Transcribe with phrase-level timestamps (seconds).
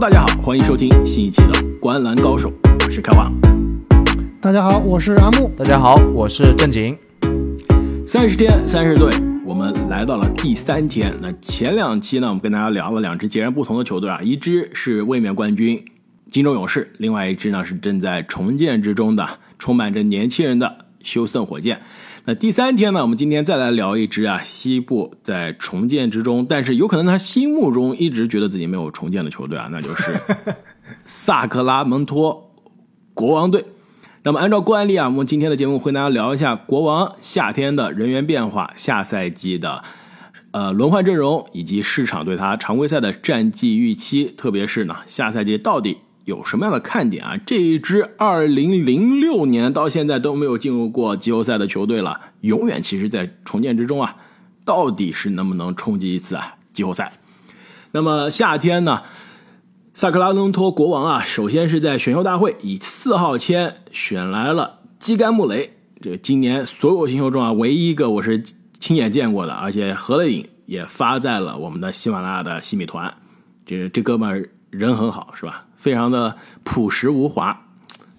[0.00, 2.52] Hello，大家好，欢迎收听新一期的《观澜高手》，
[2.86, 3.28] 我是开华。
[4.40, 5.48] 大家好，我是阿木。
[5.56, 6.96] 大家好，我是正经。
[8.06, 9.12] 三十天，三十队，
[9.44, 11.12] 我们来到了第三天。
[11.20, 15.84] 那前两期呢，我们跟大家聊了两支截然不同的球队啊，一支是卫冕冠军
[16.30, 19.28] 金州勇士，另外一支呢是正在重建之中的、
[19.58, 21.80] 充满着年轻人的休斯顿火箭。
[22.28, 30.12] 那第三天呢，我们今天再来聊一支啊，西部在重建之中，但是有可能他心目中一直觉得自己没有重建的球队啊，那就是
[31.06, 32.52] 萨克拉门托
[33.14, 33.64] 国王队。
[34.24, 39.82] 那么按照惯例啊，我们今天的节目会跟大家聊一下国王夏天的人员变化、下赛季的
[40.50, 45.96] 呃轮换阵容以及市场对他常规赛的战绩预期，特别是呢下赛季到底。
[46.28, 47.38] 有什么样的看点啊？
[47.46, 54.14] 这一支二零零六年到现在都没有进入过季后赛的球队了，永远其实在重建之中啊，
[54.62, 57.14] 到底是能不能冲击一次啊季后赛？
[57.92, 59.04] 那么夏天呢，
[59.94, 65.70] 萨克拉门托国王啊，首先是在选秀大会以四号签选来了基甘穆雷，
[66.02, 68.42] 这个今年所有新秀中啊唯一一个我是
[68.78, 73.14] 亲眼见过的，而且合了影也发在了我们的喜马拉雅的西米团，
[73.64, 75.66] 这这哥们儿人很好是吧？
[75.76, 77.66] 非常的朴实无华，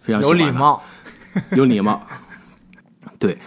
[0.02, 0.82] 非常有礼貌，
[1.58, 2.02] 有礼貌。
[3.20, 3.38] 对，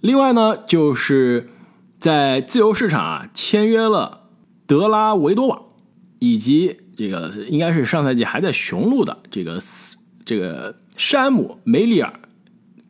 [0.00, 1.50] 另外呢，就是
[1.98, 4.28] 在自由市场啊签约了
[4.66, 5.62] 德拉维多瓦，
[6.18, 9.60] 以及这个应该是上赛季还在雄鹿的这个
[10.24, 12.14] 这个山姆梅里尔。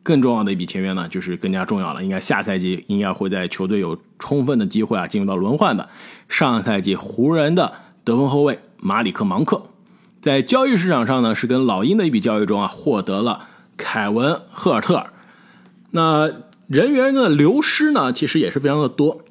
[0.03, 5.87] 更重要的一笔签约呢，就是更加重要了，应该下赛季应该会在球队有充分的机会啊进入到轮换的。
[6.27, 7.71] 上赛季湖人的
[8.03, 9.67] 得分后卫马里克芒克。
[10.19, 15.13] 在交易市场上呢，是跟老鹰的一笔交易中啊，获得了凯文赫尔特尔。
[15.91, 16.29] 那
[16.67, 19.23] 人员的流失呢，其实也是非常的多，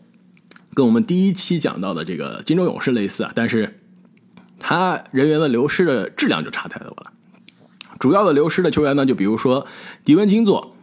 [0.74, 3.80] 跟我们第一期讲到的这个金州勇士类似啊，但是
[4.58, 7.12] 他人员的流失的质量就差太多了。
[7.98, 9.66] 主要的流失的球员呢，就比如说
[10.05, 10.74] 迪文金佐、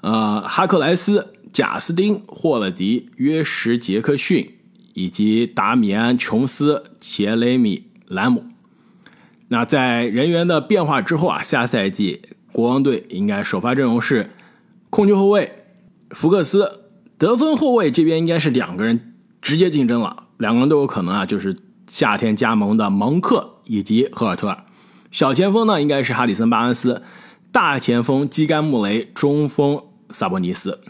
[0.00, 4.58] 呃哈克莱斯、贾斯汀霍勒迪、约什杰克逊
[4.94, 8.44] 以及达米安琼斯、杰雷米兰姆。
[9.48, 14.30] 那在人员的变化之后啊，下赛季国王队应该首发阵容是
[14.88, 15.66] 控球后卫
[16.10, 16.80] 福克斯，
[17.18, 21.56] 得分后卫这边应该是两个人直接竞争了，两个人都有可能啊，就是
[21.86, 24.64] 夏天加盟的蒙克以及赫尔特尔。
[25.10, 27.02] 小前锋呢应该是哈里森巴恩斯，
[27.50, 30.80] 大前锋基甘穆雷，中锋萨博尼斯。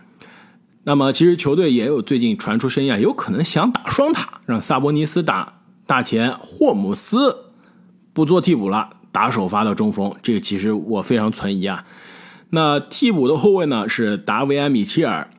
[0.84, 7.36] 那么其实球队也有最近传出声音啊，有可能想打双塔，让萨博尼斯打大前，霍姆斯。
[8.14, 11.86] 不做替补了，打首发的中锋，这个其实我非常存疑啊。
[12.50, 15.30] 那替补的后卫呢是达维安·米切尔，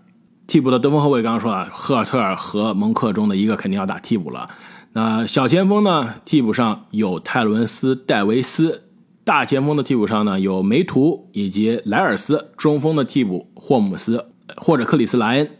[0.47, 4.49] 替补的得分后卫刚刚说了，赫尔特尔和蒙克中的一个肯定要打替补了。
[4.93, 8.85] 那小前锋呢，替补上有泰伦斯·戴维斯，
[9.23, 15.51] 大前锋的替补上呢有梅图以及莱尔斯，中锋的替补霍姆斯或者克里斯莱恩。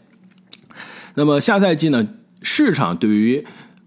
[1.14, 2.08] 那么下赛季呢，
[2.42, 3.46] 市场对于。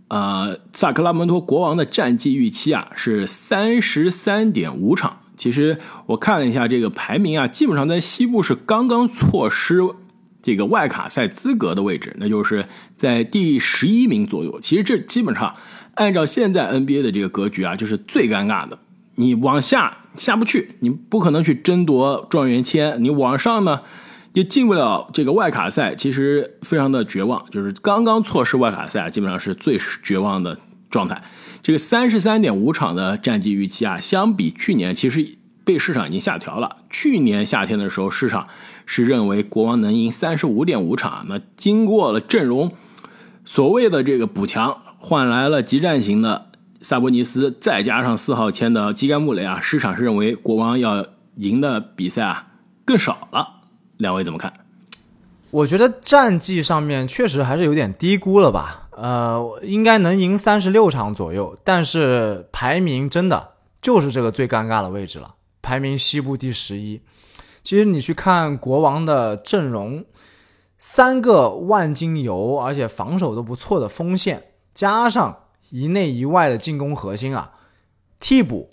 [0.10, 5.22] 呃，萨克拉门托国王的战绩预期啊是三十三点五场。
[5.36, 9.82] 其实我看了一下这个排名啊，基本上在西部是刚刚错失
[10.42, 14.60] 这个外卡赛资格的位置，那就是在第十一名左右。
[14.62, 15.56] 其实这基本上
[15.96, 18.80] 按照现在 NBA 的这个格局啊，就是最尴尬的。
[19.16, 23.82] 你往下下不去，你不可能去争夺状元签；你往上呢？
[24.38, 30.56] 也进不了这个外卡赛，其实非常的绝望，就是刚刚错失外卡赛，基本上是最绝望的
[30.92, 31.24] 状态。
[31.64, 36.76] 这个三十三点五场的战绩预期啊，相比去年其实被市场已经下调了。
[36.88, 38.48] 去年夏天的时候，市场
[38.86, 42.72] 是认为国王能赢三十五点五场，那经过了阵容
[43.44, 52.50] 所谓的这个补强，换来了急战型的萨博尼斯，再加上四号签的基甘穆雷啊，市场是认为国王要赢的比赛啊
[52.86, 53.56] 更少了。
[53.98, 54.54] 两位怎么看？
[55.50, 58.90] 我觉得战绩上面确实还是有点低估了吧。
[58.92, 67.02] 呃，应该能赢三十六场左右，但是排名真的就是这个最尴尬的位置了，排名西部第十一。
[67.64, 70.04] 其实你去看国王的阵容，
[70.78, 77.52] 三个万金油，而且防守都不错的锋线，加上一内一外的进攻核心啊，
[78.20, 78.72] 替补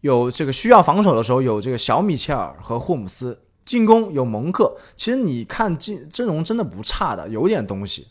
[0.00, 3.42] 有这个需要防守的时候有这个小米切尔和霍姆斯。
[3.66, 8.06] 进攻有蒙克，其实你看阵阵容真的不差的，有点东西。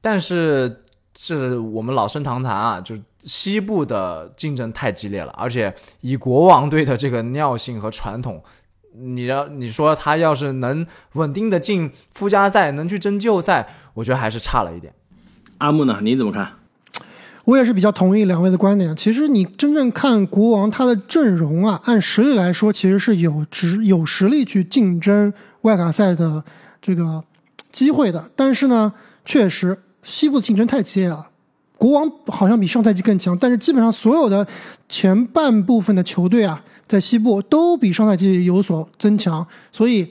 [0.00, 0.84] 但是
[1.16, 8.42] 是我们老生常谈啊，就西部的竞争太激烈了，而且以国王队的这个尿性和传统，
[8.94, 14.94] 你要你说他要是能稳定的进附加赛，能去争季后赛，我觉得还是差了一点。
[15.58, 15.98] 阿木呢？
[16.02, 16.58] 你怎么看？
[17.48, 18.94] 我也是比较同意两位的观点。
[18.94, 26.44] 其实你真正看国王他的阵容啊，按实力来说，其实是有值有实力去竞争外卡赛的
[26.82, 27.24] 这个
[27.72, 28.30] 机会的。
[28.36, 28.92] 但是呢，
[29.24, 31.26] 确实西部的竞争太激烈了。
[31.78, 34.46] 国王好像比上赛季更强，但是基本上所有的
[34.86, 39.46] 前半部分的球队啊，在西部都比上赛季有所增强。
[39.72, 40.06] 所以，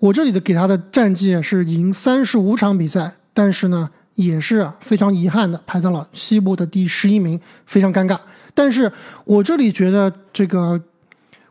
[0.00, 3.90] 我这里的给他的战绩是赢三十五场比赛，但是呢，
[4.24, 8.18] 也是非常遗憾的排在了西部的第十一名，非常尴尬。
[8.54, 8.90] 但是
[9.24, 10.80] 我这里觉得这个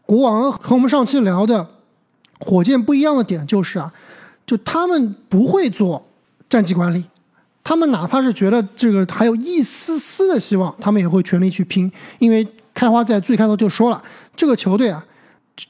[0.06, 1.68] 国王和我们上期聊的
[2.40, 3.92] 火箭不一样的点就是啊，
[4.46, 6.06] 就他们不会做
[6.50, 7.04] 战绩管理。
[7.64, 11.92] 他们哪怕是觉得这个还有一丝丝的希望，他们也会全力去拼。
[12.18, 14.02] 因为开花在最开头就说了，
[14.36, 15.06] 这个球队啊，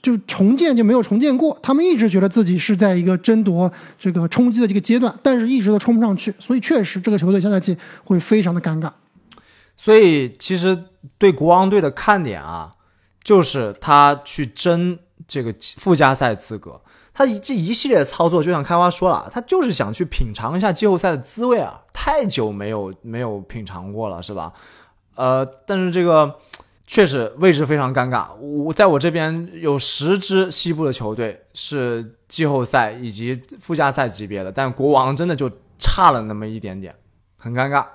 [0.01, 1.57] 就重建就没有重建过。
[1.61, 6.33] 他们一直觉得自己是在一个争夺这个冲击的这个阶段，但是一直都冲不上去。
[6.39, 8.91] 所以确实，这个球队下赛季会非常的尴尬。
[9.75, 10.85] 所以其实
[11.17, 12.75] 对国王队的看点啊，
[13.23, 16.81] 就是他去争这个附加赛资格。
[17.13, 21.81] 他这一系列操作，就像开花说了，他就是想去品尝一下季后赛的滋味啊！
[21.91, 24.53] 太久没有没有品尝过了，是吧？
[25.15, 26.35] 呃，但是这个
[26.89, 28.33] 确实位置非常尴尬。
[28.37, 36.95] 我在我这边有十支西部的球队是季后赛以及附加赛级别的，但国王真的就差了那么一点点，
[37.37, 37.85] 很尴尬。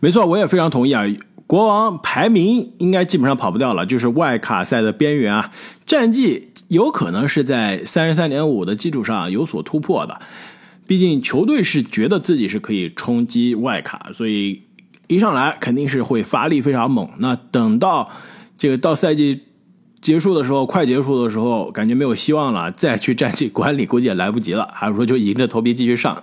[0.00, 1.04] 没错，我也非常同意啊。
[1.46, 5.52] 国王排名应该基本上跑不掉了，就是外卡赛的边缘啊，
[5.84, 10.18] 战绩有可能是在三十三点五的基础上有所突破的。
[10.86, 14.62] 毕竟球队是觉得自己是可以冲击外卡，所以
[15.10, 17.08] 一上来肯定是会发力非常猛。
[17.18, 18.08] 那等到
[18.56, 19.42] 这个到赛季
[20.00, 26.22] 结束的时候，快结束的时候，感觉没有希望了，再去战绩管理估计也来不及了，还是说就硬着头皮继续上。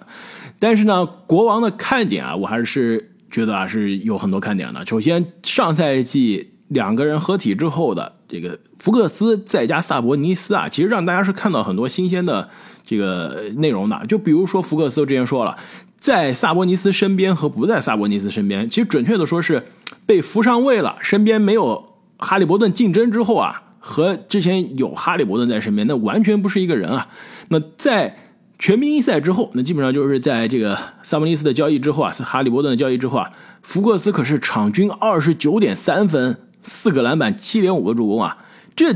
[0.57, 3.11] 但是呢，国王的看点啊，我还是。
[3.29, 4.85] 觉得啊是有很多看点的。
[4.85, 12.49] 首先，上赛季两个人合体之后的这个福克斯再加萨博尼斯啊，其实让大家是看到很多新鲜的
[12.85, 14.01] 这个内容的。
[14.07, 15.57] 就比如说福克斯之前说了，
[15.97, 19.63] 在萨博尼斯身边和不在萨博尼斯身边，其实准确的说是
[20.05, 21.83] 被扶上位了，身边没有
[22.17, 27.09] 哈利伯顿竞争之后啊，和之前有哈利伯顿在身边，那完全不是一个人啊。
[27.49, 28.15] 那在
[28.59, 38.37] 全明星赛之后，那基本上就是在这个萨博尼斯的交易之后啊，哈利伯顿的交易之后啊，福克斯可是场均二十九点三分、四个篮板、七点五个助攻啊，
[38.75, 38.95] 这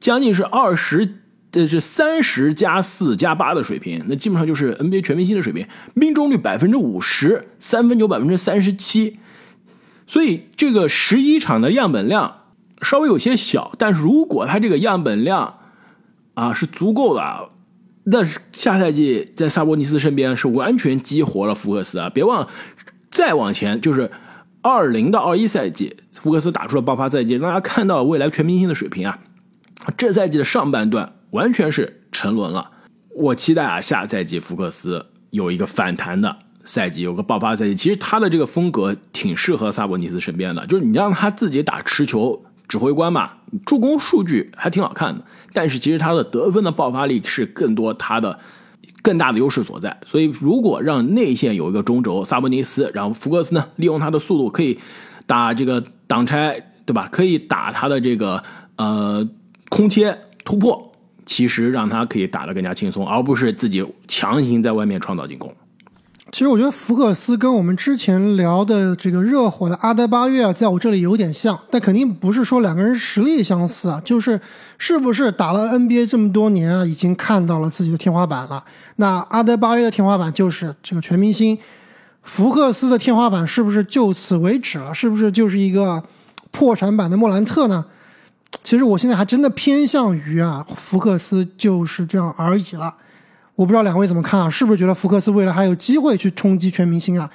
[0.00, 1.21] 将近是二十，
[1.52, 5.64] 这是三十加四加八的水平，那基本上就是 NBA 全明星的水平，
[5.94, 9.18] 命中率百分之五十，三分球百分之三十七，
[10.06, 12.38] 所以这个十一场的样本量
[12.80, 15.58] 稍微有些小，但是如果他这个样本量
[16.34, 17.50] 啊是足够的。
[18.04, 22.10] 那下赛季在萨博尼斯身边是完全激活了福克斯啊！
[22.12, 22.48] 别忘了，
[23.12, 24.10] 再往前就是
[24.60, 29.20] 二零到二一赛季，福克斯打出了爆发赛季，让大家看到未来全明星的水平啊！
[29.96, 32.70] 这赛季的上半段完全是沉沦了。
[33.14, 36.34] 我期待啊，下赛季福克斯有一个反弹的
[36.64, 37.74] 赛季，有个爆发赛季。
[37.74, 42.42] 其实他的这个风格挺适合萨博尼斯身边的，就是你让他自己打持球。
[42.68, 43.32] 指挥官嘛，
[43.66, 48.38] 助攻数据还挺好看的，但是其实他的得分的爆发力是更多他的
[49.02, 50.00] 更大的优势所在。
[50.06, 54.78] 所以如果让内线有一个中轴萨博尼斯，然后福克斯呢，利用他的速度可以
[55.26, 57.06] 打这个挡拆，对吧？
[57.12, 58.42] 可以打他的这个
[58.76, 59.28] 呃
[59.68, 60.91] 空切突破，
[61.24, 65.52] 其实让他可以打得更加轻松，而不是自己强行在外面创造进攻。
[66.30, 74.40] 其实我觉得福克斯跟我们之前聊的这个热火的阿德巴约啊，在我这里有点像，但肯定不是说两个人实力相似啊，就是
[74.78, 78.64] 是不是打了 NBA 这么多年啊，已经看到了自己的天花板了。
[78.96, 81.58] 那阿德巴约的天花板就是这个全明星，
[82.22, 84.94] 福克斯的天花板是不是就此为止了？
[84.94, 86.02] 是不是就是一个
[86.50, 87.84] 破产版的莫兰特呢？
[88.62, 92.94] 其实我现在还真的偏向于啊，福克斯就是这样而已了。
[93.54, 94.48] 我不知道两位怎么看啊？
[94.48, 97.28] 是不是觉得福克斯未来还有机会去冲击全明星啊？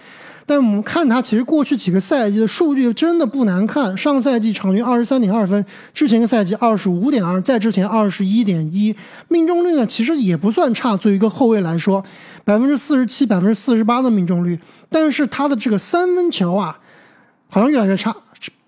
[0.46, 3.96] 但我们看他其实过去几个赛季的数据真的不难看。
[3.98, 8.96] 上赛季场均二十三点二分，之前一个赛季二十五点二，在之前二十一点一，
[9.28, 10.96] 命中率呢其实也不算差。
[10.96, 12.02] 作为一个后卫来说，
[12.46, 14.58] 百分之四十七、百分之四十八的命中率，
[14.90, 16.80] 但是他的这个三分球啊，
[17.50, 18.16] 好像越来越差。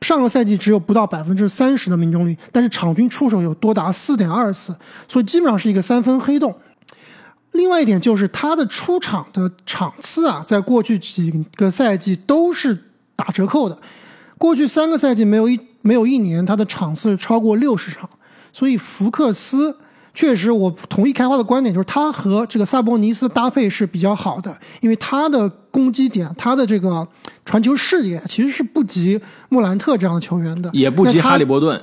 [0.02, 4.76] 上个赛季只有不到百分之三十的命中率，但是场均出手有多达四点二次，
[5.08, 6.56] 所以基本上是一个三分黑洞。
[7.52, 12.78] 另外一点就是他的出场的场次啊，在过去几个赛季都是
[13.16, 13.78] 打折扣的。
[14.38, 18.10] 过去三个赛季没有一没有一年他的场次超过六十场，
[18.54, 19.78] 所以福克斯
[20.14, 27.08] 确实，我同意开花的观点，就是他和这个萨博尼斯搭配是比较好的，因为他的攻击点、他的这个
[27.46, 31.82] 传球视野其实是不及莫兰特这样的球员的，也不及哈利伯顿。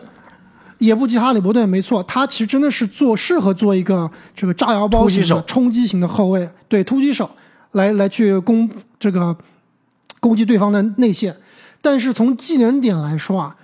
[0.78, 7.30] 也不及哈利伯顿，没错，他其实真的是做适合做一个这个炸药包型的冲击型的后卫，对突击手
[7.73, 8.68] 来来去攻
[8.99, 9.35] 这个
[10.21, 11.35] 攻击对方的内线。
[11.80, 13.56] 但是从技能点来说啊，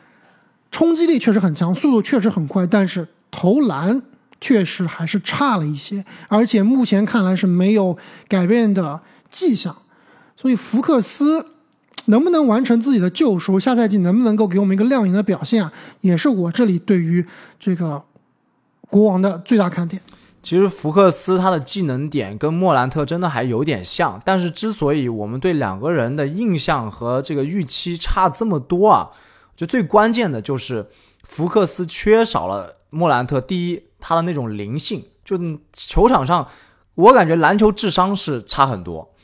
[0.71, 4.00] 冲击力确实很强，速度确实很快，但是投篮
[4.43, 7.97] 确实还是差了一些，而且目前看来是没有
[8.27, 9.75] 改变的迹象。
[10.37, 11.47] 所以福克斯
[12.07, 17.25] 能不能完成自己的救赎，下赛季能不能够给我们一个亮眼的表现啊，也是我这里对于
[17.61, 18.03] 这个
[18.91, 20.03] 国王的最大看点。
[20.43, 29.11] 其实福克斯他的技能点跟莫兰特真的还有点像，但是之所以我们对两个人的印象和这个预期差这么多啊，
[29.55, 30.89] 就最关键的就是
[31.23, 33.41] 福克斯缺少了莫兰特。
[33.41, 35.39] 第一，他的那种灵性，就
[35.73, 36.47] 球场上
[36.97, 39.15] 我感觉篮球智商是差很多。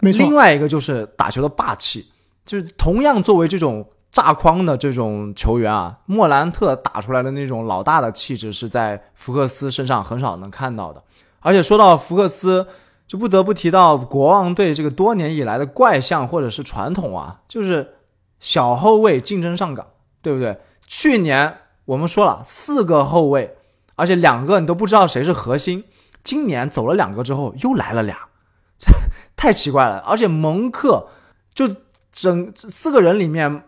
[0.00, 2.06] 没错另，外一个就是打球的霸气，
[2.44, 11.02] 就是同样作为这种炸筐的这种球员啊，莫兰特打出来的那种老大的气质是在福克斯身上很少能看到的。
[11.40, 12.66] 而且说到福克斯，
[13.06, 17.94] 就不得不提到国王队这个多年以来的怪象或者是传统啊，就是
[18.38, 19.86] 小后卫竞争上岗，
[20.20, 20.58] 对不对？
[20.86, 21.56] 去年
[21.86, 23.56] 我们说了四个后卫，
[24.00, 25.84] 而且两个你都不知道谁是核心。
[26.24, 28.16] 今年走了两个之后，又来了俩，
[29.36, 29.98] 太奇怪了。
[29.98, 31.08] 而且蒙克
[31.54, 31.76] 就
[32.10, 33.62] 整四个人里面，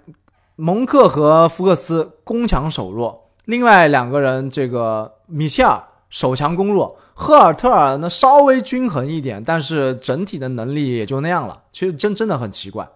[0.56, 11.62] 蒙克和福克斯攻强守弱，另外两个人这个米切尔守强攻弱，赫尔特尔呢稍微均衡一点，但是整体的能力也就那样了。
[11.72, 12.88] 其实真真的很奇怪。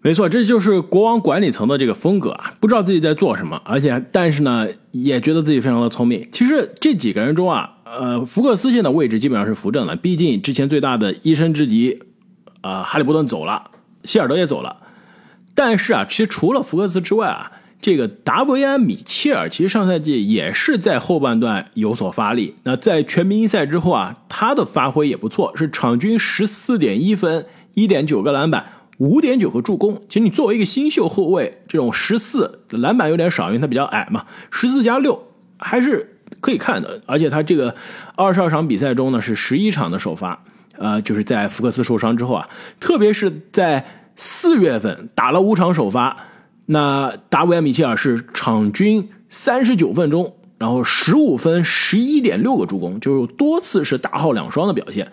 [0.00, 6.26] 没错，这就是国王管理层的这个风格啊，不知道自己在做什么，而且但是呢，也觉得自己非常的聪明。
[6.30, 11.98] 其实这几个人中啊，呃，福克斯现在位置基本上是扶正了，毕竟之前最大的一生之敌，
[12.60, 13.72] 啊、哈利伯顿走了，
[14.04, 14.76] 希尔德也走了。
[15.54, 17.50] 但是啊，其实除了福克斯之外啊，
[17.82, 22.54] 这个达维安·米切尔其实上赛季也是在后半段有所发力。
[22.62, 28.64] 那在全明星赛之后啊，他的发挥也不错，是场均十四点一分，一点九个篮板。
[28.98, 35.20] 五点九个助攻，其实你作为一个新秀后卫，这种十四篮板有点少，因为他比较矮嘛，十四加六
[35.56, 37.00] 还是可以看的。
[37.06, 37.74] 而且他这个
[38.16, 40.42] 二十二场比赛中呢，是十一场的首发，
[40.76, 42.48] 呃，就是在福克斯受伤之后啊，
[42.80, 43.84] 特别是在
[44.16, 46.16] 四月份打了五场首发，
[46.66, 55.12] 那达维安·米切尔是场均三十九分钟，然后十五分、十一点六个助攻，就有多次是大号两双的表现。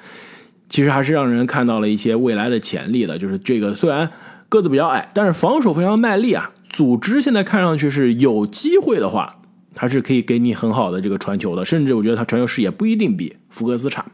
[0.69, 3.17] 其实还是让人看到了一些未来的潜力的。
[3.17, 4.10] 就是这个虽然
[4.50, 6.51] 个子比较矮，但是防守非常卖力啊。
[6.69, 9.38] 组织现在看上去是有机会的话，
[9.74, 14.05] 他是可以给你很好的这个传球的，甚至我觉得他传球视野不一定比福克斯差。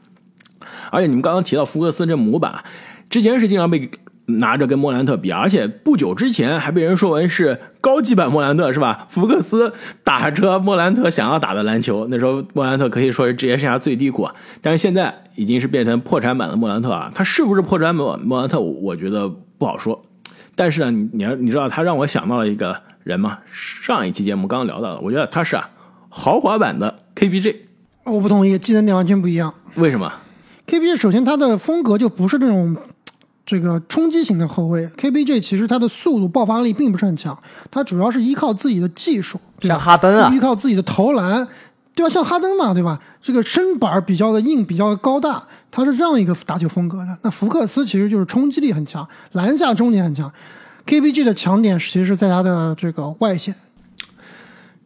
[0.92, 2.64] 而且你们刚刚提到福克斯这模板，
[3.10, 3.90] 之前是经常被
[4.38, 9.06] 拿着跟莫兰特比，而且不久之前还被人说为是高级版莫兰特，是吧？
[9.10, 9.74] 福克斯
[10.04, 14.36] 打着莫兰特想要打的篮球，那时候莫兰特可以说是职业生涯最低谷啊。
[14.62, 18.60] 但是现在已经是变成破产版的莫兰特啊，他是不是破产版莫兰特？
[18.60, 20.04] 我觉得不好说。
[20.56, 23.40] 但是呢，你你要你知道他让我想到了一个人吗？
[23.52, 25.70] 上一期节目刚刚聊到的，我觉得他是啊
[26.10, 27.56] 豪华版的 KPJ。
[28.04, 29.54] 我不同意，技能点完全不一样。
[29.76, 30.12] 为什么
[30.68, 32.76] ？KPJ 首先他的风格就不是那种
[33.52, 37.38] 这个冲击型的后卫 KBJ 其实他的速度爆发力并不是很强，
[37.70, 41.46] 他主要是依靠自己的技术，对像哈登啊依靠自己的投篮，
[41.94, 42.10] 对吧？
[42.10, 42.98] 像哈登嘛，对吧？
[43.22, 47.18] 这个身板比较的硬，比较的高大，他是这样一个打球风格的。
[47.24, 50.32] 那福克斯其实就是冲击力很强，篮下终结很强。
[50.88, 53.54] KBG 的强点其实是在他的这个外线，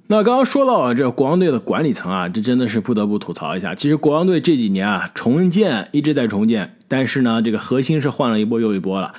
[0.07, 3.75] 那刚刚说到这国王队的管理层啊，这真的是不得不吐槽一下。
[3.75, 9.13] 其实国王队这几年啊，重建一直在重建，但是呢，这个核心是换了一波又一波了。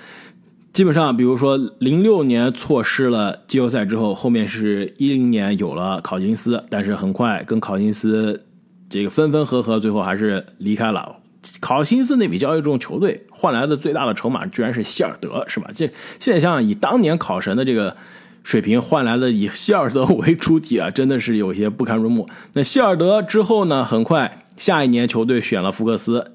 [0.73, 8.45] 基本上，比如说零六年错失了季后赛之后，后面是一零年有了考辛斯，但是很快跟考辛斯
[8.91, 11.17] 这个分分合合，最后还是离开了。
[11.61, 15.71] 考辛斯那笔交易中，球队换来的最大的筹码居然是希尔德，是吧？
[15.75, 15.87] 这
[16.21, 17.97] 现在想想，以当年考神的这个
[18.43, 22.29] 水平换来的以希尔德为主体啊，真的是有些不堪入目。
[22.53, 26.33] 那希尔德之后呢，很快下一年球队选了福克斯，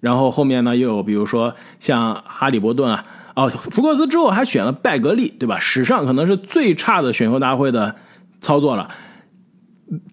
[0.00, 3.04] 然后后面呢又有比如说像哈利伯顿啊，
[3.36, 5.58] 哦，福克斯之后还选了拜格利，对吧？
[5.58, 7.96] 史上可能是最差的选秀大会的
[8.40, 8.90] 操作了。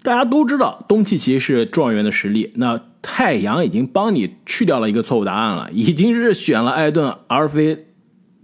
[0.01, 7.85] 大家都知道东契奇是状元的实力，那太阳已经帮你去掉了一个错误答案了，已经是选了艾顿而非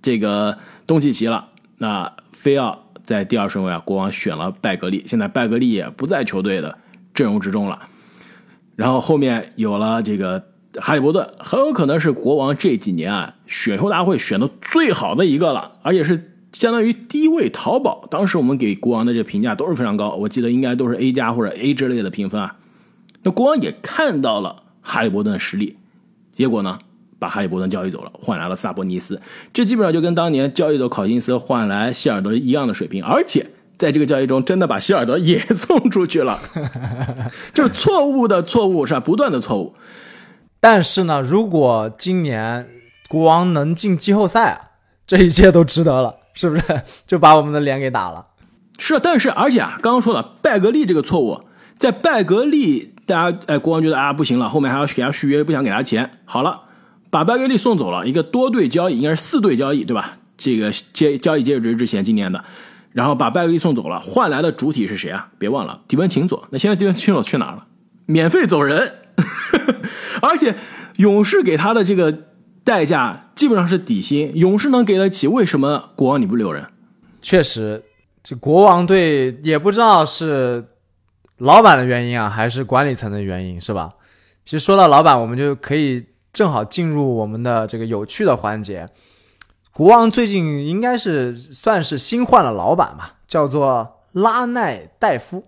[0.01, 1.47] 这个东契奇了。
[1.79, 6.77] 那非要在第二顺位啊，国王选了拜格利，现在拜格利也不在球队的
[7.15, 7.79] 阵容之中了。
[8.75, 10.43] 然后后面有了这个
[10.81, 18.07] 哈利伯顿，很有可能是国王这几年啊选秀大会选的最好的一个了，而且是相当于低位淘宝。
[18.09, 22.55] 当时我们给国王的这个评价都是非常高，我记得应该都是 A 加或者 A 之类的评分啊。
[23.23, 25.77] 那国王也看到了哈利伯顿的实力，
[26.31, 26.79] 结果呢，
[27.19, 29.21] 把哈利伯顿交易走了，换来了萨博尼斯。
[29.53, 33.47] 这基本上就跟当年交易走考辛斯换来希尔德一样的水平，而且。
[33.75, 36.39] 在这个交易中，真的把希尔德也 送出去了，
[37.53, 38.99] 就是错误的错误是吧？
[38.99, 39.73] 不断的错误。
[40.63, 42.69] 但是呢，如果今年
[43.09, 44.71] 国王能进季后赛啊，
[45.05, 46.63] 这一切都值得了，是不是？
[47.05, 48.27] 就把我们的脸给打了。
[48.79, 51.41] 是，但是而且啊，刚刚说了拜格利这个错误，
[51.77, 56.09] 在拜格利，大家哎，国王觉得啊不行了，后面还要给他续约，不想给他钱。
[56.23, 56.61] 好了，
[57.09, 60.19] 把拜格利送走了，一个多队交易，应该是四队交易对吧？
[60.37, 62.41] 这个接交易截止之前，今年的。
[62.93, 65.27] 然后把拜格利送走了，换来的主体是谁啊？
[65.37, 66.47] 别忘了迪文琴佐。
[66.51, 67.67] 那现在迪文琴佐去哪了？
[68.05, 68.93] 免费走人，
[70.23, 70.55] 而且
[70.95, 72.17] 勇士给他的这个
[72.63, 76.65] 代价基本上是底薪，勇士能给得起，为什么国王你不留人？
[77.21, 77.83] 确实，
[78.23, 80.65] 这国王队也不知道是
[81.37, 83.93] 老板的原因啊，还是管理层的原因，是吧？
[84.45, 88.87] 其实说到老板，我们就可以正好进入我们的这个有趣的环节。
[89.71, 95.43] 国王最近应该是算是新换了老板吧，叫做拉奈戴夫，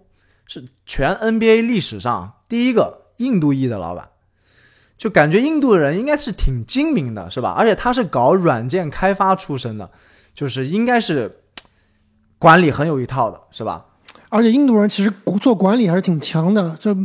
[0.48, 4.10] 是全 NBA 历史上第一个印度裔的老板，
[4.98, 7.50] 就感觉印度人应该是挺精明的，是吧？
[7.58, 9.90] 而且他是搞软件开发出身的，
[10.34, 11.40] 就是应该是
[12.38, 13.86] 管理很有一套的，是吧？
[14.30, 16.96] 而且印度人其实做管理还是挺强的，这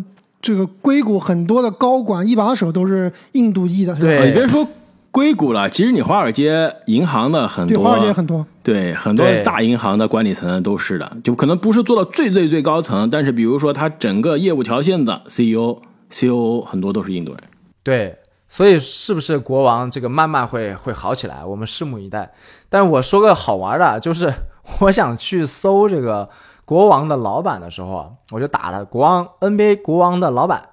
[0.41, 4.67] 这个硅谷很多的高管一把手都是印度裔的，对，你别说。
[5.13, 15.79] 硅谷了，其实你华尔街银行的很多，对华尔街很多，对很多大银行的管理层都是的，就可能不是做到最最最高层，但是比如说他整个业务条线的 CEO、
[16.13, 17.43] COO 很多都是印度人。
[17.83, 18.19] 对，
[18.49, 21.45] 所以是不是国王这个慢慢会会好起来？
[21.45, 22.33] 我们拭目以待。
[22.69, 24.33] 但我说个好玩的，就是
[24.81, 26.29] 我想去搜这个
[26.65, 30.69] 国王的老板的时候啊，我就打了国王 NBA 国王的老板。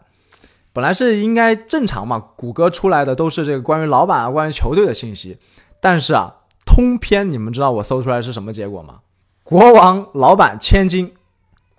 [0.73, 5.39] 本来是应该正常嘛，谷歌出来的都是这个关于老板啊、关于球队的信息。
[5.79, 8.99] 但是啊，通篇你们知道我搜出来是什么结果吗？
[9.43, 11.15] 国王老板千金，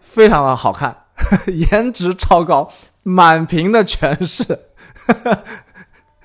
[0.00, 1.04] 非常的好看，
[1.70, 2.68] 颜值超高，
[3.04, 4.67] 满屏的全是。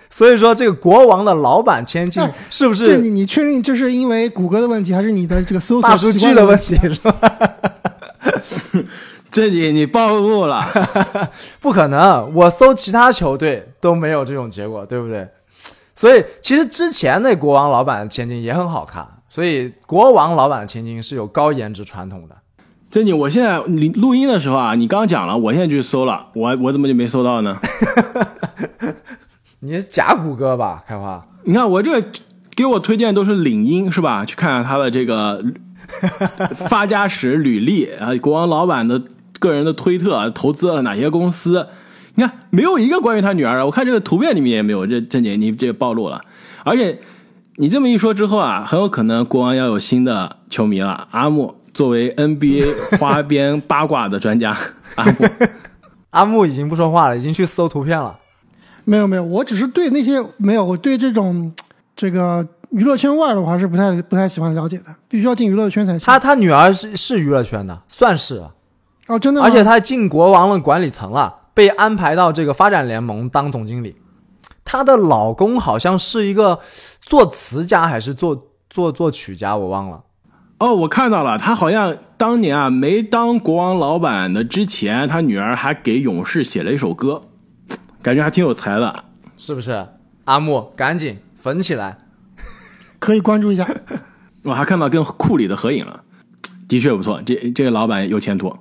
[0.09, 2.85] 所以说这个国王的老板千金是不是？
[2.85, 6.75] 这你你确定这是因为谷歌的问题，还是你的这个搜索大数据的问题？
[6.93, 7.15] 是吧？
[9.31, 10.63] 这你你暴露了，
[11.59, 12.31] 不可能！
[12.35, 15.27] 我搜其他球队都没有这种结果，对不对？
[15.95, 22.35] 所以其实之前那国王老板的千金也很好看，所以国王老板的千金是有高颜值传统的。
[22.93, 27.57] 这你我现在你录音的时候啊，你刚讲了，我现在就去搜了，我我怎么就没搜到呢？
[29.61, 31.25] 你是假谷歌吧，开花？
[31.45, 32.03] 你看我这
[32.53, 34.23] 给我推荐都是领英是吧？
[34.23, 35.43] 去看看他的这个
[36.69, 39.01] 发家史履历啊，国王老板的。
[39.39, 41.67] 个人的推特投资了哪些公司？
[42.15, 43.65] 你看没有一个关于他女儿的。
[43.65, 44.87] 我看这个图片里面也没有。
[44.87, 46.21] 这郑姐，你这个暴露了。
[46.63, 46.97] 而且
[47.57, 51.09] 你这么一说之后啊，很有可能国王要有新的球迷了。
[51.11, 54.55] 阿木作为 NBA 花边八卦的专家，
[54.95, 55.27] 阿木，
[56.11, 58.19] 阿木已经不说话了，已经去搜图片了。
[58.85, 61.51] 没有没有，我只是对那些没有，我对这种
[61.95, 64.85] 这个娱乐圈外的我还是不太不太喜欢了解的。
[65.07, 66.05] 必须要进娱乐圈才行。
[66.05, 68.43] 他他女儿是是娱乐圈的，算是。
[69.07, 73.95] 哦，真的，而且他进国王的管理层了，被安排到这个发展联盟当总经理。
[74.65, 76.59] 她的老公好像是一个
[77.01, 80.03] 作词家还是作作作曲家，我忘了。
[80.63, 87.23] 哦，我看到了，他好像当年啊没当国王老板的之前，他女儿还给勇士写了一首歌，
[88.01, 89.03] 感觉还挺有才的，
[89.35, 89.85] 是不是？
[90.23, 91.97] 阿木，赶紧粉起来，
[92.97, 93.67] 可以关注一下。
[94.43, 96.01] 我还看到跟库里的合影了，
[96.69, 98.55] 的确不错，这这个老板有前途。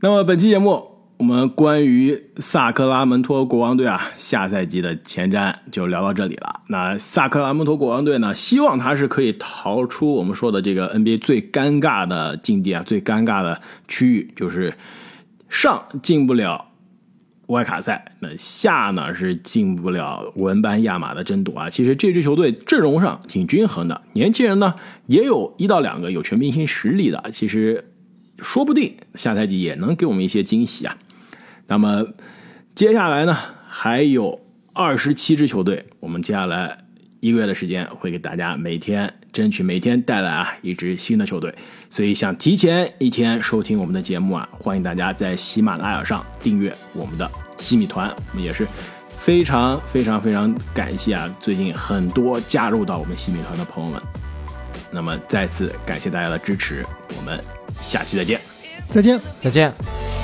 [0.00, 6.60] 那么本期节目，我们关于萨克拉门托国王队啊下赛季的前瞻就聊到这里了。
[6.68, 14.74] 那萨克拉门托国王队呢，希望他是可以逃出我们说的这个 NBA 最尴尬的境地啊，最尴尬的区域，就是
[15.48, 16.66] 上进不了
[17.48, 21.68] 外卡赛，那下呢是进不了文班亚马的争夺啊。
[21.68, 24.76] 其实这支球队阵容上挺均衡的，年轻人呢
[25.06, 27.86] 也有一到两个有全明星实力的，其实。
[28.40, 30.96] 说不定下赛季也能给我们一些惊喜啊！
[31.68, 32.04] 那么
[32.74, 33.36] 接下来呢，
[33.68, 34.40] 还有
[34.72, 36.78] 二十七支球队，我们接下来
[37.20, 41.54] 一个月的时间，会给大家每天争取每天带来啊一支新的球队。
[41.90, 48.08] 所以想提前一天收听我们的节目啊，欢迎大家在喜马拉雅上订阅我们的西米团。
[48.32, 48.66] 我们也是
[49.08, 54.00] 非常非常非常感谢啊，最近很多加入到我们西米团的朋友们。
[54.90, 56.82] 那么再次感谢大家的支持，
[57.14, 57.38] 我们
[57.78, 58.40] 下期再见。
[58.88, 59.20] 再见。
[59.38, 60.17] 再见。